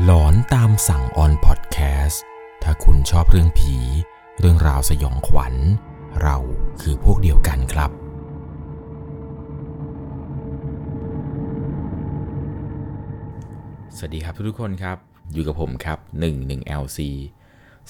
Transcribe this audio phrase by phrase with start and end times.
[0.00, 2.22] หลอนตามสั่งออนพอดแคสต์
[2.62, 3.76] ถ้าคุณชอบเรื่องผี
[4.40, 5.54] เรื่องราวสยองขวัญ
[6.22, 6.36] เรา
[6.80, 7.90] คือพวกเดียวกันครับ
[13.96, 14.96] สวัสดีครับทุกคนครับ
[15.32, 15.98] อยู่กับผมครับ
[16.38, 16.98] 11 LC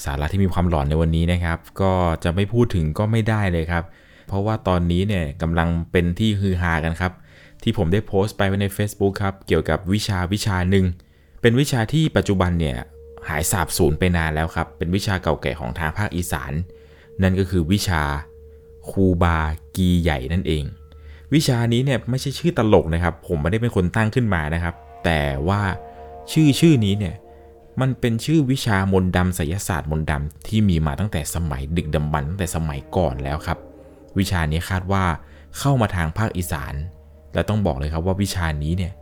[0.05, 1.93] สาระที่มีความหลอนในวันนี้นะครับ ก็
[2.25, 3.85] จะไม่พูดถึงก็ไม่ได้เลยครับ
[4.27, 7.13] เพราะว่าตอนนี้เนี่ยกำลังเป็นที่ฮือฮากันครับ
[7.63, 10.87] ที่ผมได้โพสต์ไปไว้ใน Facebook ครับ เกี่ยวกับวิชาวิชาหนึ่ง
[11.43, 12.77] เป็นวิชาที่ปัจจุบันเนี่ย
[13.29, 16.53] หายสาบสูญไปนานแล้วครับ เป็นวิชาเก่าแก่ของทางภาคอีสาน
[17.23, 18.03] นั่นก็คือวิชา
[18.91, 19.39] คูบา
[19.77, 20.65] กีใหญ่นั่นเอง
[21.35, 24.75] วิชานี้เนี่ยไม่ใช่ชื่อตลกนะครับ ผมไม่ได้เป็นคนตั้งขึ้นมานะครับ
[25.05, 25.63] แต่ว่า
[26.33, 27.15] ชื่อชื่อนี้เนี่ย
[27.81, 33.59] มันเป็นชื่อวิชามนต์ดำไสยศาสตร์มนต์ดำที่มีมาตั้งแต่สมัยดึกดำบรรพ์ตั้งแต่สมัยก่อนแล้วครับ
[34.19, 35.05] วิชานี้คาดว่า
[35.59, 36.75] เข้ามาทางภาคอีสาน
[37.35, 38.93] และต้องบอกเลยครับว่าวิชานี้เนี่ย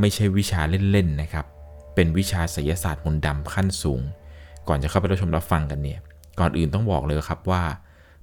[0.00, 1.46] ไม่ใช่วิชาเล่นๆนะครับ
[1.94, 4.00] เป็นวิชาไสยศาสตร์มนต์ดำขั้นสูง
[4.68, 6.00] ก่อนจะเข้าไปรับชมรับฟังกันเนี่ย
[6.40, 7.62] ก่อนอื่นต้องบอกเลยครับว่า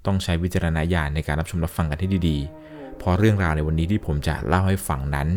[0.05, 5.27] ต้องใช้วิจารณญาณในการรับชมรับฟังกันที่ดีๆ เพราะเรื่องราวในวันนี้ที่ผมจะเล่าให้ฟังนั้น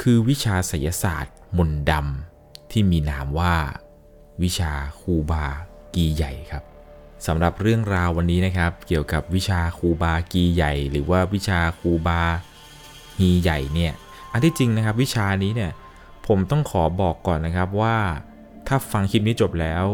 [0.00, 3.54] คือวิชาไสยศาสตร์มนต์ดำที่มีนามว่า
[4.42, 5.46] วิชาคูบา
[5.94, 6.64] กีใหญ่ครับ
[7.26, 12.22] สำหรับเรื่องราววันนี้นะครับ เกี่ยวกับวิชาคูบากีใหญ่ หรือว่าวิชาคูบา
[13.18, 13.92] ฮีใหญ่เนี่ย
[14.32, 15.72] อันที่จริงนะครับวิชานี้เนี่ย
[16.28, 17.96] ผมต้องขอบอกก่อนนะครับว่า
[18.68, 19.84] ถ้าฟังคลิปนี้จบแล้ว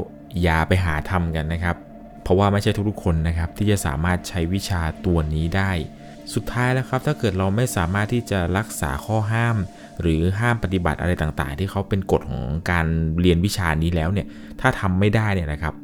[0.42, 1.76] อย่าไปหาทำกันนะครับ
[2.22, 5.70] เพราะว่าไม่ใช่ทุกๆคนนะครับ ที่จะสามารถใช้วิชาตัวนี้ได้
[6.34, 9.56] สุดท้ายแล้วครับ ถ้าเกิดเราไม่สามารถที่จะรักษาข้อห้าม
[10.00, 12.86] หรือห้ามปฏิบัติอะไรต่างๆ ที่เขาเป็นกฎของการ
[13.20, 14.26] เรียนวิชานี้แล้วเนี่ย
[14.60, 15.74] ถ้าทำไม่ได้เนี่ยนะครับ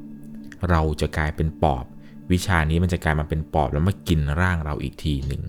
[0.71, 1.85] เราจะกลายเป็นปอบ
[2.33, 5.43] วิชานี้มันจะกลายมาเป็นปอบแล้วมากินร่างเราอีกทีหนึ่ง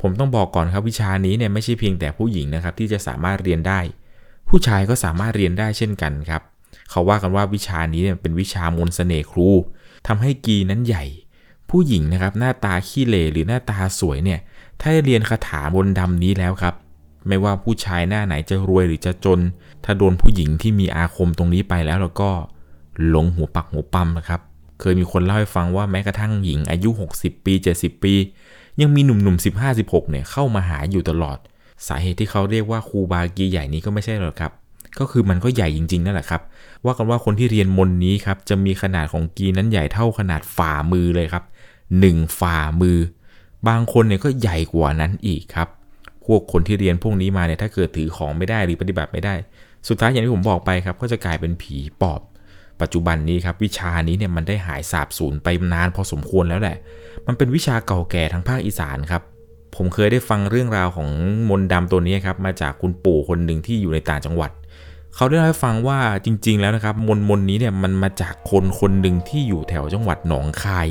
[0.00, 3.80] ผมต้องบอกก่อนครับวิชานี้เนี่ยไม่ใช่เพียงแต่ผู้หญิงนะครับที่จะสามารถเรียนได้
[4.48, 6.42] ผู้ชายก็สามารถเรียนได้เช่นกันครับ
[6.90, 9.48] เขาว่ากันว่าวิชานี้เนี่ยเป็นวิชามนต์เสน่ห์ครู
[10.06, 11.04] ทำให้กีนั้นใหญ่
[11.70, 14.40] ผู้หญิงนะครับหน้าตาขี้เหร่หรือหน้าตาสวยเนี่ย
[14.80, 16.74] ถ้าได้เรียนคาถามนต์ดำนี้แล้วครับ
[17.28, 19.40] ไม่ว่าผู้ชายหน้าไหนจะรวยหรือจะจน
[19.84, 22.30] ถ้าโดนผู้หญิงที่มีอาคมตรงนี้ไปแล้วแล้วก็
[23.08, 24.40] หลงหัวปักหัวปั๊มนะครับ
[24.80, 28.14] เคยมีคนเล่าให้ฟังว่าแม้กระทั่งหญิงอายุ 60 ปี 70 ปี
[28.80, 31.38] ยังมีหนุ่มๆ 15 16 เนี่ยเข้ามาหาอยู่ตลอด
[31.88, 34.52] สาเหตุที่เขาเรียกว่าครูบากีใหญ่นี้ก็ไม่ใช่หรอกครับ
[34.98, 36.42] ก็คือมันก็ใหญ่จริง ๆ นั่นแหละครับ
[36.84, 41.44] ว่ากันว่าคนที่เรียนมนนี้ครับจะมีขนาดของกีนั้นใหญ่เท่าขนาดฝ่ามือเลยครับ
[42.00, 42.98] หนึ่งฝ่ามือ
[43.68, 45.68] บางคนเนี่ยก็ใหญ่กว่านั้นอีกครับ
[46.24, 49.34] พวกคนที่เรียนพวกนี้มาเนี่ยถ้าเกิดถือของไม่ได้หรือปฏิบัติไม่ได้
[49.88, 52.20] สุดท้ายอย่างที่ผมบอกไปครับก็จะกลายเป็นผีปอบ
[52.80, 56.76] ปัจจุบันนี้ครับวิชานี้เนี่ยมันได้หายสาบสูญไปนานพอสมควรแล้วแหละ
[57.26, 59.22] มันเป็นวิชาเก่าแก่ทางภาคอีสานครับ
[59.76, 61.08] ผมเคยได้ฟังเรื่องราวของ
[61.48, 64.50] มนต์ดำตัวนี้ครับมาจากคุณปู่คนหนึ่งที่อยู่ในต่างจังหวัด
[65.14, 70.88] เขาได้เล่าให้ฟังว่าจริง ๆ แล้วนะครับ มนต์มนนี้เนี่ยมันมาจากคนคนหนึ่งที่อยู่แถวจังหวัดหนองคาย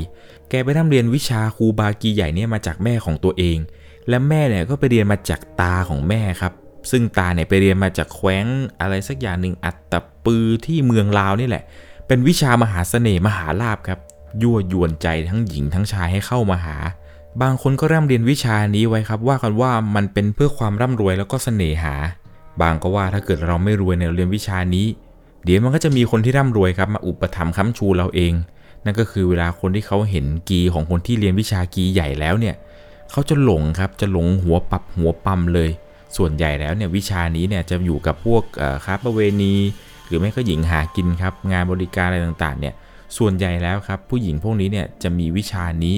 [0.50, 3.58] แกไปทำเรียนวิชาครูบากีใหญ่เนี่ยมาจากแม่ของตัวเอง
[4.08, 6.52] และแม่เนี่ยก็ไปเรียนมาจากตาของแม่ครับ
[6.90, 8.46] ซึ่งตาเนี่ยไปเรียนมาจากแคว้น
[8.80, 11.64] อะไรสักอย่างหนึ่งอัตตปือที่เมืองลาวนี่แหละ
[12.06, 13.98] เป็นวิชามหาเสน่ห์มหาลาภครับ
[14.42, 16.76] ยั่วยวนใจทั้งหญิงทั้งชายให้เข้ามาหา
[17.42, 21.94] บางคนก็ร่ำเรียนวิชานี้ไว้ครับ ว่ากันว่ามันเป็นเพื่อความร่ำรวยแล้วก็เสน่หา
[22.60, 24.86] บางก็ว่าถ้าเกิดเราไม่รวยในเรียนวิชานี้
[25.44, 28.32] เดี๋ยวมันก็จะมีคนที่ร่ำรวยครับมาอุปถัมภ์ค้ำชูเราเอง
[28.84, 32.54] นั่นก็คือเวลาคนที่เขาเห็นกีของคนที่เรียนวิชากีใหญ่แล้วเนี่ย
[33.10, 35.70] เขาจะหลงครับจะหลงหัวปับหัวปั๊มเลย
[36.16, 38.42] ส่วนใหญ่แล้วเนี่ยวิชานี้เนี่ยจะอยู่กับพวก
[38.84, 39.54] ค้าประเวณี
[40.06, 42.74] หรือไม่ก็หญิงหากินครับงานบริการอะไรต่างๆเนี่ย
[43.18, 45.96] ส่วนใหญ่แล้วครับผู้หญิงพวกนี้เนี่ยจะมีวิชานี้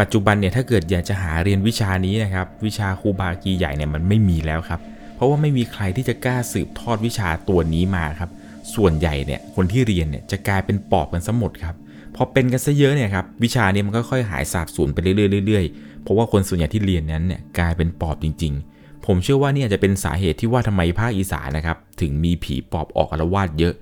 [0.00, 4.80] ปัจจุบันเนี่ยถ้าเกิดอยากจะหาเรียนวิชานี้นะครับวิชาครูบากีใหญ่เนี่ยมันไม่มีแล้วครับ
[5.16, 8.30] เพราะว่าไม่มีใครที่จะกล้าสืบทอดวิชาตัวนี้มาครับ
[8.74, 11.74] ส่วนใหญ่เนี่ยคนที่เรียนเนี่ยจะกลายเป็นปอบกันซะหมดครับ
[12.14, 23.74] พอเป็นกันซะเยอะเนี่ยครับวิชานี้มันก็ค่อยหายสาบสูญไปเรื่อยๆเพราะว่าคนส่วนใหญ่ที่เรียนนั้นเนี่ยกลายเป็นปอบจริง ๆ ผมเชื่อว่านี่อาจจะเป็นสาเหตุที่ว่าทำไมภาคอีสานนะครับถึงมีผีปอบออกอารวาสเยอะ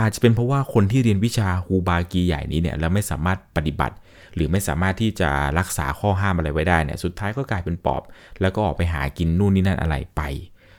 [0.00, 3.94] อาจจะเป็นเพราะว่าคนที่เรียนวิชาคูบากีใหญ่นี้เนี่ยแล้วไม่สามารถปฏิบัติ
[4.34, 8.02] หรือไม่สามารถที่จะรักษาข้อห้ามอะไรไว้ได้เนี่ยสุดท้ายก็กลายเป็นปอบ
[8.40, 10.22] แล้วก็ออกไปหากินนู่นนี่นั่นอะไรไป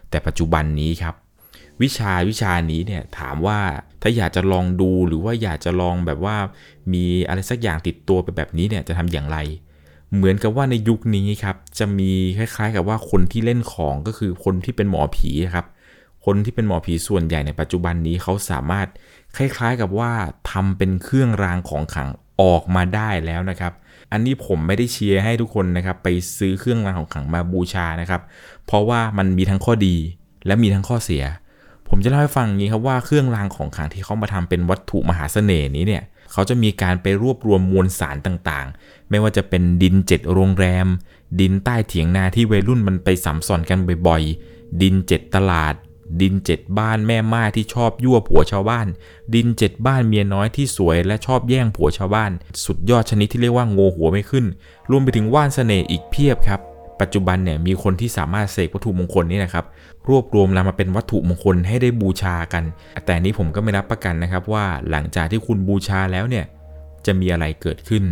[0.10, 1.16] แต่ปัจจุบันนี้ครับ
[1.82, 3.60] วิชาวิชานี้เนี่ยถามว่า
[4.02, 6.38] ถ้าอยากจะลองดูหรือว่าอยากจะลองแบบว่า
[6.94, 9.38] มีอะไรสักอย่างติดตัวไปแบบนี้เนี่ยจะทำอย่างไร
[10.16, 15.66] เหมือนกับว่าในยุคนี้ครับจะมีคล้าย ๆ กับว่าคนที่เล่นของก็คือคนที่เป็นหมอผีครับ
[16.26, 18.88] คนที่เป็นหมอผีส่วนใหญ่ในปัจจุบันนี้เขาสามารถ
[19.38, 20.12] คล้ายๆกับว่า
[20.52, 22.10] ทำเป็นเครื่องรางของขลัง
[22.42, 23.74] ออกมาได้แล้วนะครับ
[24.12, 28.22] อันนี้ผมไม่ได้เชียร์ให้ทุกคนนะครับ ไปซื้อเครื่องรางของขลังมาบูชานะครับ
[28.66, 29.96] เพราะว่ามันมีทั้งข้อดี
[30.48, 31.24] และมีทั้งข้อเสีย
[31.90, 40.88] ผมจะเล่าให้ฟังงนี้ครับว่าเครื่องรางของขลังที่เขามาทำเป็นวัตถุมหาเสน่ห์นี้เนี่ยเขาจะมีการไปรวบรวมมวลสารต่างๆ ไม่ว่าจะเป็นดินเจ็ดโรงแรม
[41.40, 45.74] ดินใต้เถียงนาที่วัยรุ่นมันไปสัมสอนกันบ่อยๆ ดินเจ็ดตลาด
[46.22, 48.88] ดินเจ็ดบ้านแม่ไม้ที่ชอบยั่วผัวชาวบ้าน
[49.36, 52.32] ดินเจ็ดบ้านเมียน้อยที่สวยและชอบแย่งผัวชาวบ้าน
[52.66, 54.46] สุดยอดชนิดที่เรียกว่าโงหัวไม่ขึ้น
[54.90, 56.60] รวมไปถึงว่านเสน่ห์อีกเพียบครับ
[57.02, 59.66] ปัจจุบันเนี่ยมีคนที่สามารถเสกวัตถุมงคลนี้นะครับ
[60.10, 62.64] รวบรวมนำมาเป็นวัตถุมงคลให้ได้บูชากัน
[63.06, 66.46] แต่นี้ผมก็ไม่รับประกันนะครับว่าหลังจากที่คุณบูชาแล้วเนี่ย
[67.06, 68.04] จะมีอะไรเกิดขึ้น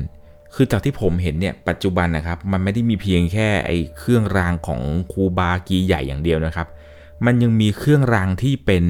[0.56, 4.82] คือจากที่ผมเห็นเนี่ยปัจจุบันนะครับมันไม่ได้มีเพียงแค่ไอ้เครื่องรางของ
[5.12, 6.68] ครูบากีใหญ่อย่างเดียวนะครับ
[7.26, 8.84] มันยังมีเครื่องรางที่เป็น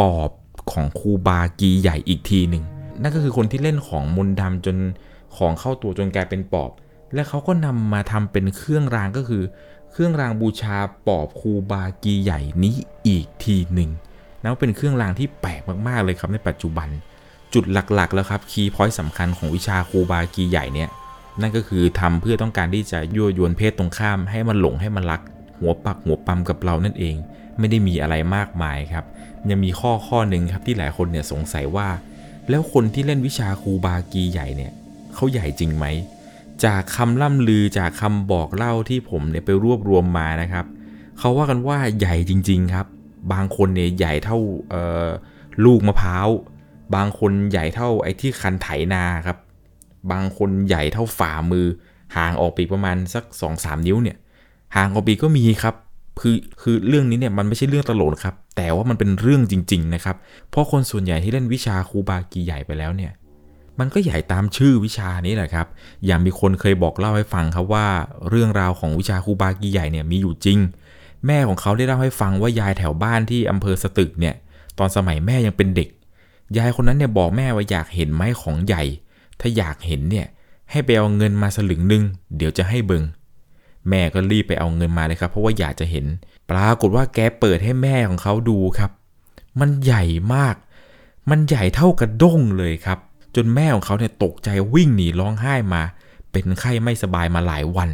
[0.00, 0.30] ปอบ
[0.72, 2.64] ของครูบากีใหญ่อีกทีหนึ่ง
[3.02, 4.76] นั่นก็คือคนที่เล่นของมนต์ดำจน
[5.36, 6.70] ของเข้าตัวจนกลายเป็นปอบ
[7.14, 9.42] และเขาก็นำมาทำเป็นเครื่องรางก็คือ
[9.92, 10.76] เครื่องรางบูชา
[11.06, 12.74] ปอบครูบากีใหญ่นี้
[13.06, 13.90] อีกทีหนึ่ง
[14.42, 16.88] นับเป็นเครื่องรางที่แปลกมากๆเลยครับในปัจจุบัน
[17.54, 20.90] จุดหลักๆ แล้วครับคีย์พอยต์สำคัญของวิชาครูบากีใหญ่เนี่ย
[21.40, 25.20] นั่นก็คือทำเพื่อต้องการที่จะยั่วยวนเพศตรงข้ามให้มันหลงให้มันรัก
[25.58, 27.16] หัวปักหัวปั๊มกับเรานั่นเอง
[27.58, 29.04] ไม่ได้มีอะไรมากมายครับ
[29.50, 31.88] ยังมีข้อข้อหนึ่งครับที่หลายคนเนี่ยสงสัยว่า
[32.50, 34.72] แล้วคนที่เล่นวิชาครูบากีใหญ่เนี่ย
[35.14, 35.86] เขาใหญ่จริงไหม
[36.64, 40.66] จากคำล่ำลือจากคำบอกเล่าที่ผมเนี่ยไปรวบรวมมานะครับ
[41.18, 42.86] เขาว่ากันว่าใหญ่จริง ๆครับ
[43.32, 44.38] บางคนเนี่ยใหญ่เท่า
[45.64, 46.28] ลูกมะพร้าว
[46.94, 49.38] บางคนใหญ่เท่าไอ้ที่คันไถนาครับ
[50.12, 51.66] บางคนใหญ่เท่าฝ่ามือ
[52.16, 54.16] ห่างออกไปประมาณสัก2อสนิ้วเนี่ย
[54.76, 55.74] ห่างออกไปก็มีครับ
[56.20, 60.16] คือคือเรื่องนี้เนี่ยมันไม่ใช่เรื่องตลกครับ แต่ว่ามันเป็นเรื่องจริง ๆ นะครับ
[60.50, 63.12] เพราะคนส่วนใหญ่ที่เล่นวิชาครูบากีใหญ่ไปแล้วเนี่ย
[63.78, 65.66] มันก็ใหญ่ตามชื่อวิชานี้แหละครับ
[66.06, 67.86] อย่างมีคนเคยบอกเล่าให้ฟังครับว่า
[68.28, 70.58] เรื่องราวของวิชาครูบากีใหญ่เนี่ยมีอยู่จริง
[71.26, 74.34] แม่ของเขาได้เล่าให้ฟังว่ายายแถวบ้านที่อำเภอสตึกเนี่ย
[74.78, 75.88] ตอนสมัยแม่ยังเป็นเด็ก
[76.56, 78.82] ยายคนนั้นเนี่ยบอกแม่ว่าอยากเห็นไม้ของใหญ่
[79.40, 80.26] ถ้าอยากเห็นเนี่ย
[80.70, 82.02] ให้ไปเอาเงินมาสลึงหนึ่ง
[82.36, 83.02] เดี๋ยวจะให้เบิง
[83.88, 86.06] แม่ก็รีบไปเอาเงินมาเลยครับ เพราะว่าอยากจะเห็น
[86.50, 88.90] ปรากฏว่าแกเปิดให้แม่ของเขาดูครับ
[89.60, 90.54] มันใหญ่มาก
[91.30, 92.98] มันใหญ่เท่ากระด้งเลยครับ
[93.36, 95.82] จนแม่ของเขาเนี่ยตกใจวิ่งหนีร้องไห้มา
[96.32, 97.90] เป็นไข้ไม่สบายมาหลายวัน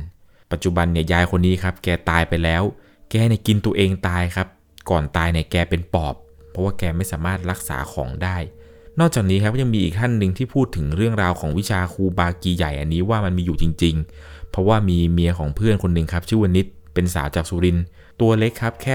[0.52, 2.62] ปัจจุบันเนี่ยยายคนนี้ครับ แกตายไปแล้ว
[3.10, 4.48] แกเนี่ยกินตัวเองตายครับ
[4.90, 6.14] ก่อนตายเนี่ยแกเป็นปอบ
[6.50, 8.36] เพราะว่าแกไม่สามารถรักษาของได้
[9.00, 17.78] นอกจากนี้ครับยังมีอีกท่านหนึ่งที่พูดถึงเรื่องราวของวิชาครูบากีใหญ่อันนี้ว่ามันมีอยู่จริงๆ เพราะว่ามีเมียของเพื่อนคนหนึ่งครับ ชื่อวนิดเป็นสาวจากสุริน
[18.20, 18.94] ตัวเล็กครับแค่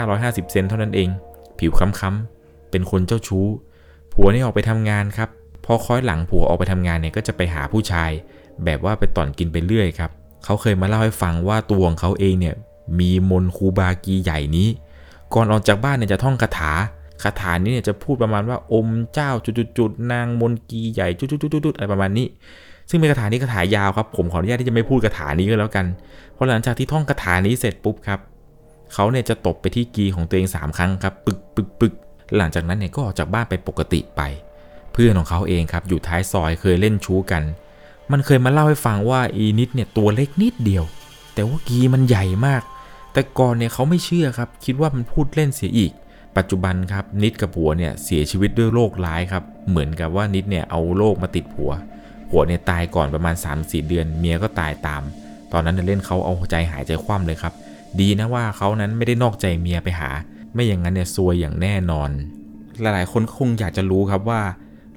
[0.00, 1.08] 145-150 เซนเท่านั้นเอง
[1.58, 3.46] ผิวค้ำๆเป็นคนเจ้าชู้
[4.12, 5.28] ผัวนี่ออกไปทำงานครับ
[5.64, 8.10] พอคอยหลังผัวออกไปทำงานเนี่ยก็จะไปหาผู้ชาย
[8.64, 10.10] แบบว่าไปต่อนกินไปเรื่อยครับ
[10.44, 12.54] เขาเคยมาเล่าให้ฟังว่าตัวของเขาเองเนี่ย
[13.00, 14.68] มีมนคูบากีใหญ่นี้
[15.34, 16.72] ก่อนออกจากบ้านเนี่ยจะท่องคาถา
[17.22, 19.30] คาถานี้เนี่ยจะพูดประมาณว่าอมเจ้า
[19.78, 22.26] จุดๆนางมนกีใหญ่จุดๆๆอะไรประมาณนี้
[22.92, 25.86] ซึ่งเป็นคาถานี้คาถายาวครับ ผมขออนุญาตที่จะไม่พูดคาถานี้ก็แล้วกัน
[26.34, 28.20] เพราะหลังจากที่ท่องคาถานี้เสร็จปุ๊บครับ
[28.94, 31.94] เขาเนี่ยจะตบไปที่กีของตัวเอง 3 ครั้งครับปึกปึกปึก
[32.36, 34.20] หลังจากนั้นเนี่ยก็ออกจากบ้านไปปกติไป
[34.92, 37.42] เพื่อนของเขาเองครับอยู่ท้ายซอยเคยเล่นชู้กัน
[38.12, 40.84] มันเคยมาเล่าให้ฟังว่าอีนิดเนี่ยตัวเล็กนิดเดียว
[41.34, 42.62] แต่ว่ากีมันใหญ่มาก
[43.12, 45.92] แต่ก่อนเนี่ยเขาไม่เชื่อครับ คิดว่ามันพูดเล่นเสียอีก
[46.36, 51.70] ปัจจุบันครับนิดกับผัวเนี่ยเสียชีวิตด้วยโรคร้ายครับเหมือนกับว่านิดเนี่ยเอาโรคมาติดผัว
[52.32, 55.02] ผัวเนี่ยตายก่อนประมาณ 3-4 เดือน เมียก็ตายตาม
[55.52, 57.52] ตอนนั้นเล่นเขาเอาใจหายใจคว่ำเลยครับ
[58.00, 60.10] ดีนะว่าเขานั้นไม่ได้นอกใจเมียไปหา
[60.54, 62.10] ไม่อย่างนั้นเนี่ยซวยอย่างแน่นอน
[62.80, 64.42] หลายๆคนคงอยากจะรู้ครับว่า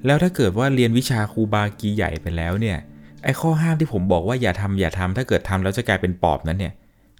[0.06, 2.78] แล้วถ้าเกิดว่าเรียนวิชาครูบากีใหญ่ไปแล้วเนี่ย
[3.22, 6.72] ไอ้ข้อห้ามที่ผมบอกว่าอย่าทำอย่าทำถ้าเกิดทำแล้วจะกลายเป็นปอบนั้นเนี่ย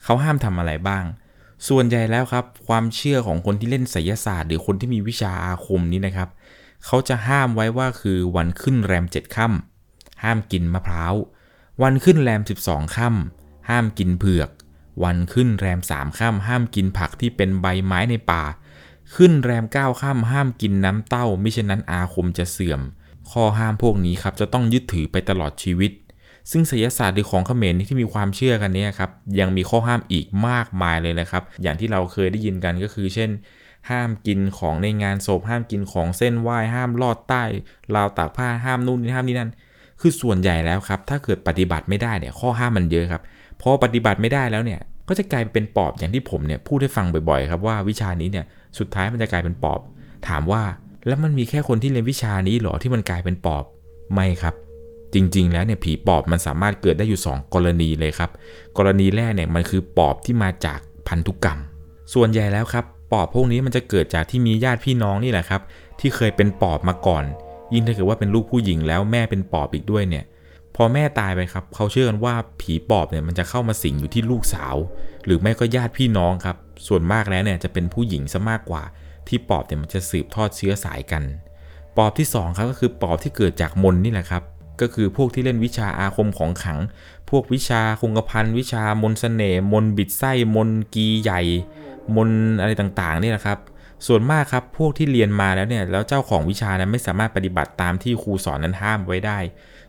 [0.04, 1.04] เขาห้ามทำอะไรบ้าง
[1.68, 6.28] ส่วนใหญ่แล้วครับ ความเชื่อของคนที่เล่นไสยศาสตร์ หรือคนที่มีวิชาอาคมนี้นะครับ
[6.86, 9.75] เขาจะห้ามไว้ว่าคือวันขึ้นแรมเจ็ดค่ำ
[10.26, 11.14] ห้ามกินมะพร้าว
[11.82, 14.50] วันขึ้นแรม 12ค่ำห้ามกินเผือก
[15.04, 18.44] วันขึ้นแรมสามค่ำห้ามกินผักที่เป็นใบไม้ในป่า
[19.14, 22.80] ขึ้นแรมเก้าค่ำห้ามกินน้ำเต้ามิฉะนั้นอาคมจะเสื่อม
[23.30, 25.92] ข้อห้ามพวกนี้ครับจะต้องยึดถือไปตลอดชีวิต
[26.50, 33.30] ซึ่งศิลศาสตร์หรือของเขมรที่มีความเชื่อกันนี้ครับยังมีข้อห้ามอีกมากมายเลยนะครับ อย่างที่เราเคยได้ยินกันก็คือเช่น
[33.90, 37.42] ห้ามกินของในงานศพห้ามกินของเส้นไหว้ห้ามลอดใต้
[37.94, 39.50] ราวตากผ้าห้ามนู่นนี่ห้ามนี่นั่น
[40.00, 43.22] คือส่วนใหญ่แล้วครับ ถ้าเกิดปฏิบัติไม่ได้เนี่ยข้อห้ามมันเยอะครับ
[43.62, 48.44] พอปฏิบัติไม่ได้แล้วเนี่ยก็จะกลายเป็นปอบอย่างที่ผมเนี่ยพูดให้ฟังบ่อยๆครับว่าวิชานี้เนี่ย
[48.78, 49.80] สุดท้ายมันจะกลายเป็นปอบ
[50.28, 50.62] ถามว่า
[51.06, 53.64] แล้วมันมีแค่คนที่เรียนวิชานี้หรอที่มันกลายเป็นปอบ
[54.14, 54.54] ไม่ครับ
[55.14, 58.30] จริงๆ แล้วเนี่ยผีปอบมันสามารถเกิดได้อยู่ 2 กรณีเลยครับ
[58.78, 61.58] กรณีแรกเนี่ยมันคือปอบที่มาจากพันธุกรรม
[62.14, 65.62] ส่วนใหญ่แล้วครับปอบพวกนี้มันจะเกิดจากที่มีญาติพี่น้องนี่แหละครับ
[66.00, 67.24] ที่เคยเป็นปอบมาก่อน
[67.74, 70.24] ยิ่งถ้าเกิดว่าเป็นลูกผู้หญิงแล้วแม่เป็นปอบอีกด้วยเนี่ย
[70.76, 74.74] พอแม่ตายไปครับ เขาเชื่อกันว่าผีปอบเนี่ยมันจะเข้ามาสิงอยู่ที่ลูกสาว
[75.24, 76.56] หรือไม่ก็ญาติพี่น้องครับ
[76.86, 78.82] ส่วนมากแล้วเนี่ยจะเป็นผู้หญิงซะมากกว่า
[79.28, 81.22] ที่ปอบเนี่ยมันจะสืบทอดเชื้อสายกัน
[81.96, 84.42] ปอบที่สองครับก็คือปอบที่เกิดจากมนนี่แหละครับ
[84.80, 86.78] ก็คือพวกที่เล่นวิชาอาคมของขัง
[87.30, 91.40] พวกวิชาคงกระพันวิชามนต์เสน่ห์มนบิดไส้มนกีใหญ่
[92.16, 92.28] มน
[92.60, 93.58] อะไรต่างๆนี่แหละครับ
[94.06, 99.38] ส่วนมากครับพวกที่เรียนมาแล้วเนี่ยแล้วเจ้าของวิชานั้นไม่สามารถปฏิบัติตามที่ครูสอนนั้นห้ามไว้ได้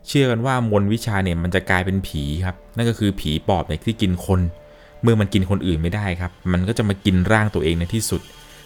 [0.07, 4.41] เชื่อกันว่ามนวิชาเนี่ยมันจะกลายเป็นผีครับนั่นก็คือผีปอบเนี่ยที่กินคน
[5.01, 8.21] เมื่อมันกินคนอื่นไม่ได้ครับ มันก็จะมากินร่างตัวเองในที่สุด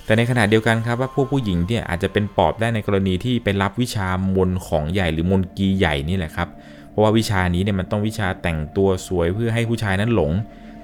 [0.06, 6.50] แต่ในขณะเดียวกันครับว่าพวกผู้หญิงเนี่ยอาจจะเป็นปอบได้ในกรณีที่ไปรับวิชามนของใหญ่หรือมนกีใหญ่นี่แหละครับ
[6.90, 10.32] เพราะว่าวิชานี้เนี่ยมันต้องวิชาแต่งตัวสวยเพื่อให้ผู้ชายนั้นหลง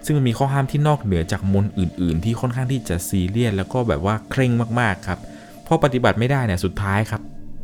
[0.08, 5.20] ซึ่งมันมีข้อห้ามที่นอกเหนือจากมนต์อื่น ๆ ที่ค่อนข้างที่จะซีเรียสแล้วก็แบบว่าเคร่งมากๆครับ
[5.68, 7.22] พอปฏิบัติไม่ได้เนี่ยสุดท้ายครับ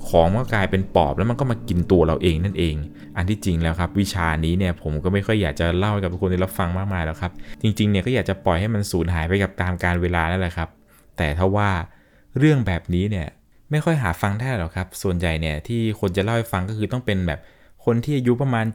[0.09, 2.75] ของมันก็กลายเป็นปอบแล้วมันก็มากินตัวเราเองนั่นเอง
[3.17, 7.31] อันที่จริงแล้วครับ วิชานี้เนี่ยผมก็ไม่ค่อยอยากจะเล่าให้กับทุกคนได้รับฟังมากมายแล้วครับ
[7.61, 10.69] จริงๆเนี่ยก็อยากจะปล่อยให้มันสูญหายไปกับตามการเวลานั่นแหละครับ
[11.17, 11.69] แต่ถ้าว่า
[12.37, 13.27] เรื่องแบบนี้เนี่ย
[13.71, 17.39] ไม่ค่อยหาฟังได้หรอกครับ ส่วนใหญ่เนี่ยที่คนจะเล่าให้ฟังก็คือต้องเป็นแบบ
[17.85, 18.65] คนที่อายุประมาณ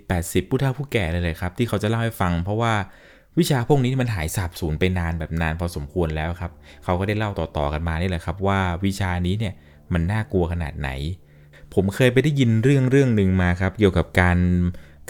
[0.00, 2.74] 70-80 ผู้เฒ่าผู้แก่เลยเลยครับ ที่เขาจะเล่าให้ฟัง เพราะว่า
[3.38, 6.52] วิชาพวกนี้มันหายสาบสูญไปนานแบบนานพอสมควรแล้วครับ
[6.84, 9.54] เขาก็ได้เล่าต่อๆกันมานี่แหละครับ ว่าวิชานี้เนี่ย
[9.92, 10.90] มันน่ากลัวขนาดไหน
[11.74, 14.38] ผมเคยไปได้ยินเรื่องเรื่องหนึ่งมาครับ เกี่ยวกับการ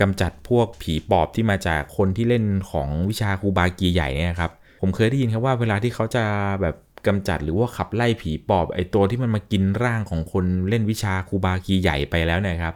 [0.01, 6.25] กำจัดพวกผีปอบที่มาจากคนที่เล่นของวิชาครูบากีใหญ่เนี่ยครับ ผมเคยได้ยินครับว่าเวลาที่เขาจะ
[6.63, 12.75] แบบกำจัดหรือว่าขับไล่ผีปอบไอตัวที่มันมากินร่างของคนเล่นวิชาครูบากีใหญ่ไปแล้วเนี่ยครับ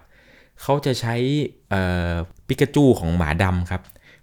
[0.63, 1.15] เขาจะใช้
[2.49, 3.83] ปิกาจูของหมาดำครับ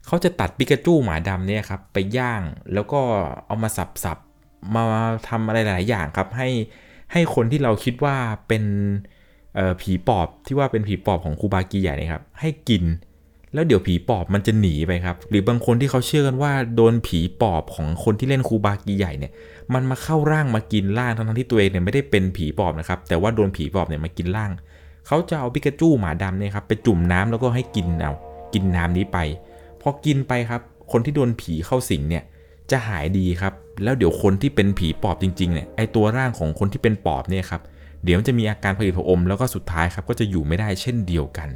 [0.09, 2.41] เขาจะตัดปิกาจูหมาดำเนี่ยครับไปย่าง
[2.73, 2.99] แล้วก็
[3.47, 4.83] เอามาสับๆมา
[5.29, 6.49] ทำอะไรหลายอย่างครับให้
[7.11, 8.15] ให้คนที่เราคิดว่า
[8.47, 8.63] เป็น
[9.81, 12.83] ผีปอบที่ว่าเป็นผีปอบของคูบากีใหญ่นะครับ ให้กิน
[13.53, 19.31] แล้วเดี๋ยวผีปอบมันจะหนีไปครับ หรือบางคนที่เขาเชื่อกันว่าโดนผีปอบของคนที่เล่นคูบากีใหญ่เนี่ย
[19.73, 24.51] มันมาเข้าร่างมากินร่างทั้งที่ตัวเองเนี่ยไม่ได้เป็นผีปอบนะครับ แต่ว่าโดนผีปอบเนี่ยมากินร่าง
[25.07, 28.13] เขาจะเอาปิกาจูหมาดำเนี่ยครับไปจุ่มน้ำแล้วก็ให้กินเอา
[28.53, 29.17] กินน้ำนี้ไป
[29.81, 32.23] พอกินไปครับ คนที่โดนผีเข้าสิงเนี่ย
[32.71, 37.61] จะหายดีครับ แล้วเดี๋ยวคนที่เป็นผีปอบจริงๆเนี่ยไอตัวร่างของคนที่เป็นปอบเนี่ยครับ
[38.03, 41.49] เดี๋ยวจะมีอาการผลิตผอมแล้วก็สุดท้ายครับก็จะอยู่ไม่ได้เช่นเดียวกัน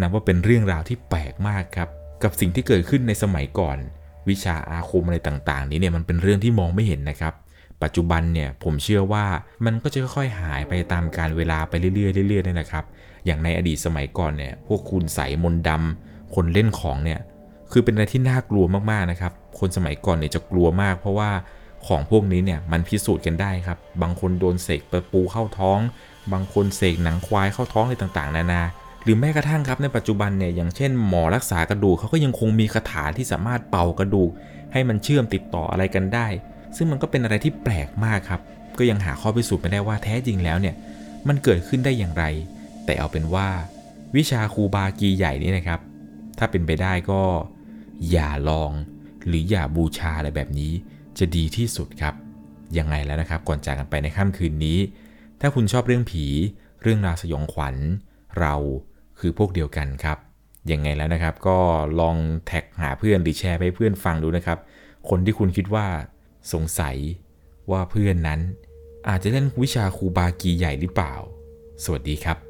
[0.00, 1.88] นับว่าเป็นเรื่องราวที่แปลกมากครับ
[2.22, 3.78] กับสิ่งที่เกิดขึ้นในสมัยก่อน
[4.28, 7.34] วิชาอาคมอะไรต่างๆ นี้เนี่ยมันเป็นเรื่องที่มองไม่เห็นนะครับ
[7.82, 9.24] ปัจจุบันเนี่ยผมเชื่อว่า
[9.64, 11.92] มันก็จะค่อยๆหายไปตามการเวลาไปเรื่อ
[12.24, 12.84] ยๆเรื่อยๆนี่แหละครับ
[13.26, 17.20] อย่างในอดีตสมัยก่อนเนี่ยพวกคุณใสมนดำคนเล่นของเนี่ย
[17.72, 21.30] คือเป็นอะไรที่น่ากลัวมากๆนะครับ คนสมัยก่อนเนี่ยจะกลัวมาก เพราะว่า
[21.86, 25.78] ของพวกนี้เนี่ยมันพิสูจน์กันได้ครับ บางคนโดนเสกปปูเข้าท้อง
[26.32, 28.62] บางคนเสกหนังควายเข้าท้องอะไรต่างๆ นานา
[29.02, 34.30] หรือแม้กระทั่งครับในปัจจุบันเนี่ยอย่างเช่นหมอรักษากระดูกเขาก็ยังคงมีคาถาที่สามารถเป่ากระดูก
[34.72, 36.26] ให้มันเชื่อมติดต่ออะไรกันได้
[36.76, 38.40] ซึ่งมันก็เป็นอะไรที่แปลกมากครับ
[38.78, 40.74] ก็ยังหาข้อพิสูจน์ไม่ได้ว่าแท้จริงแล้วเนี่ย
[41.28, 42.24] มันเกิดขึ้นได้อย่างไร
[42.84, 43.48] แต่เอาเป็นว่า
[44.16, 45.80] วิชาครูบากีใหญ่นี่นะครับ
[46.38, 47.20] ถ้าเป็นไปได้ก็
[48.10, 48.72] อย่าลอง
[49.26, 50.72] หรืออย่าบูชาอะไรแบบนี้
[51.18, 52.14] จะดีที่สุดครับ
[52.78, 54.78] ยังไงแล้วนะครับ ก่อนจากกันไปในค่ำคืนนี้
[55.40, 56.24] ถ้าคุณชอบเรื่องผี
[56.82, 57.76] เรื่องราวสยองขวัญ
[58.38, 58.54] เรา
[59.18, 60.18] คือพวกเดียวกันครับ
[60.72, 61.58] ยังไงแล้วนะครับ ก็
[62.00, 62.16] ลอง
[62.46, 64.58] แท็กหาเพื่อนหรือแชร์ไปเพื่อนฟังดูนะครับ
[65.08, 65.86] คนที่คุณคิดว่า
[66.52, 66.96] สงสัย
[67.70, 68.40] ว่าเพื่อนนั้น
[69.08, 71.14] อาจจะเล่นวิชาครูบากีใหญ่หรือเปล่า
[71.84, 72.49] สวัสดีครับ